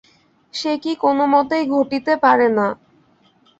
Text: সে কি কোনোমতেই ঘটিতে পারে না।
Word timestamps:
সে 0.53 0.71
কি 0.77 0.91
কোনোমতেই 1.03 1.63
ঘটিতে 1.73 2.13
পারে 2.23 2.47
না। 2.57 2.67